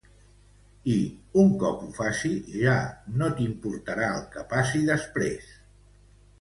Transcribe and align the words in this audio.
I, 0.93 0.95
un 1.43 1.51
cop 1.65 1.83
ho 1.83 1.91
faci, 1.99 2.33
ja 2.63 2.75
no 3.21 3.29
t'importarà 3.37 4.11
el 4.17 4.27
que 4.35 4.47
passi 4.57 4.85
després. 4.93 5.57